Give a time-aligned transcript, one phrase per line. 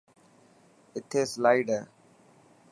[0.97, 1.81] اٿي سلائڊ هي.